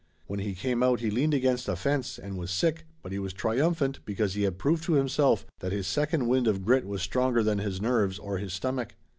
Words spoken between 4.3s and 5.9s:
he had proved to himself that his